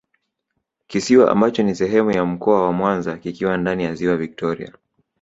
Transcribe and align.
kisiwa 0.87 1.31
ambacho 1.31 1.63
ni 1.63 1.75
sehemu 1.75 2.11
ya 2.11 2.25
Mkoa 2.25 2.63
wa 2.65 2.71
Mwanza 2.73 3.17
kikiwa 3.17 3.57
ndani 3.57 3.83
ya 3.83 3.95
Ziwa 3.95 4.17
Victoria 4.17 4.73